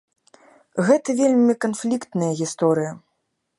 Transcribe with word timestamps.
Гэта 0.87 1.15
вельмі 1.19 1.53
канфліктная 1.67 2.33
гісторыя. 2.43 2.91